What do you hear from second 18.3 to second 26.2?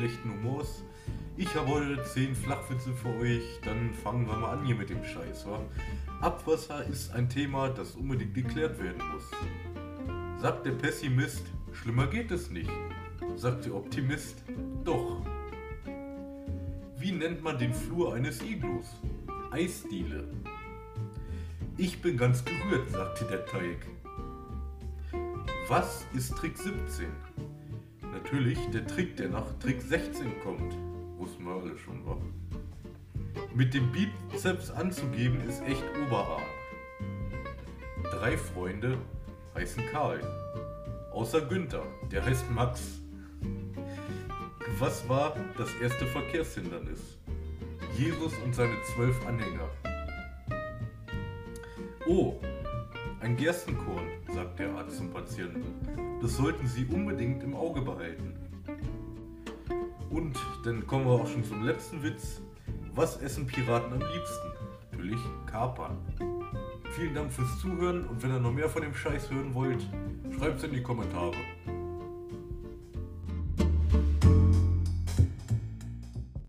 Iglus? Eisdiele. Ich bin ganz gerührt, sagte der Teig. Was